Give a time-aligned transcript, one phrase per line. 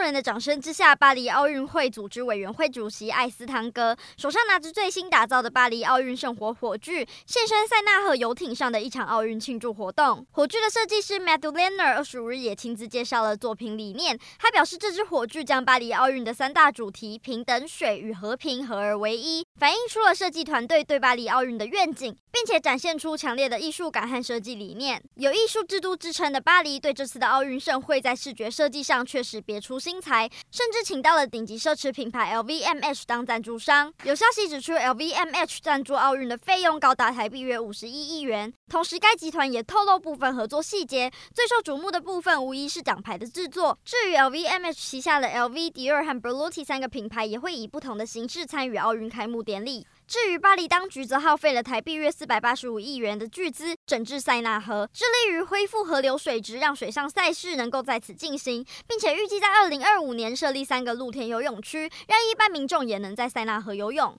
[0.00, 10.26] 众人的掌声之下，巴黎奥运会组织委员会主席艾斯汤戈手上拿着最新打造的巴黎奥运圣火火炬，现身塞纳河游艇上的一场奥运庆祝活动。
[10.30, 14.18] 火炬的设计师 Matthew Lehner 二十五日也亲自介绍了作品理念。
[14.38, 25.02] 他表示，这支火炬将巴黎奥运的三大主题——平等、水与和平——合而为一，反映出了设计团队对巴黎奥运的愿景，并且展现出强烈的艺术感和设计理念。
[25.16, 33.92] 有艺术之都之称的巴黎，对这次的奥运盛会在视觉设计上确实别出心裁，甚至请到了顶级奢侈品牌 LVMH 当赞助商。
[34.04, 38.50] 有消息指出，LVMH 赞助奥运的费用高达台币约五十一亿元。
[38.70, 43.78] 同时，该集团也透露部分合作细节，最受瞩目的部分无疑是奖牌的制作。
[43.84, 49.86] 至于 LVMH 旗下的 LV、迪奥和 Berluti 三个品牌，也会以不同的形式参与奥运开幕典礼。
[50.06, 64.16] 至于巴黎当局，则耗费了台币约四百八十五亿元的巨资整治塞纳河，致力于恢复河流水质，让水上赛事能够在此进行，并且预计在二零二五年设立三个露天游泳区，让一般民众也能在塞纳河游泳。